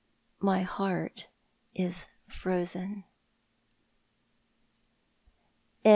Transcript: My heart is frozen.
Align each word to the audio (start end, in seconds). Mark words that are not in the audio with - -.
My 0.39 0.63
heart 0.63 1.27
is 1.75 2.09
frozen. 2.27 3.03